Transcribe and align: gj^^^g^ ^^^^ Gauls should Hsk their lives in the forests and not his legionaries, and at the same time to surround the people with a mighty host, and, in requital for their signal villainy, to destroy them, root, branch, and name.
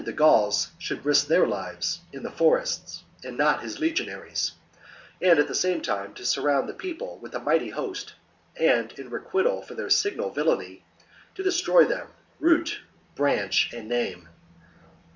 gj^^^g^ 0.03 0.13
^^^^ 0.13 0.15
Gauls 0.15 0.69
should 0.79 1.03
Hsk 1.03 1.27
their 1.27 1.45
lives 1.45 1.99
in 2.11 2.23
the 2.23 2.31
forests 2.31 3.03
and 3.23 3.37
not 3.37 3.61
his 3.61 3.77
legionaries, 3.77 4.53
and 5.21 5.37
at 5.37 5.47
the 5.47 5.53
same 5.53 5.79
time 5.79 6.15
to 6.15 6.25
surround 6.25 6.67
the 6.67 6.73
people 6.73 7.19
with 7.21 7.35
a 7.35 7.39
mighty 7.39 7.69
host, 7.69 8.15
and, 8.59 8.91
in 8.93 9.11
requital 9.11 9.61
for 9.61 9.75
their 9.75 9.91
signal 9.91 10.31
villainy, 10.31 10.83
to 11.35 11.43
destroy 11.43 11.85
them, 11.85 12.07
root, 12.39 12.79
branch, 13.13 13.71
and 13.73 13.87
name. 13.87 14.27